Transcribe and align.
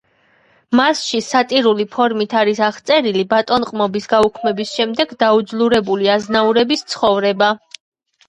მასში 0.77 1.19
სატირული 1.25 1.85
ფორმით 1.95 2.31
არის 2.39 2.61
აღწერილი 2.67 3.25
ბატონყმობის 3.33 4.09
გაუქმების 4.13 4.71
შემდეგ 4.79 5.13
დაუძლურებული 5.25 6.09
აზნაურების 6.15 6.83
ცხოვრება. 6.95 7.51